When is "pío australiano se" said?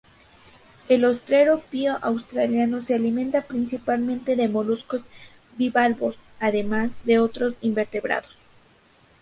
1.69-2.95